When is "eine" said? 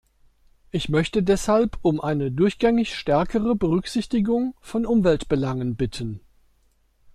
2.01-2.31